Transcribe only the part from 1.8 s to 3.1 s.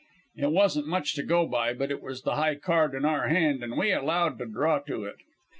it was the high card in